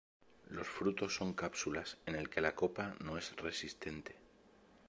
[0.49, 4.15] Los frutos son cápsulas, en el que la copa no es resistente.